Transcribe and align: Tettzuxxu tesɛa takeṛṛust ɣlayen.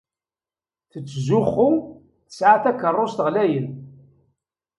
Tettzuxxu 0.91 1.69
tesɛa 2.27 2.57
takeṛṛust 2.63 3.19
ɣlayen. 3.25 3.67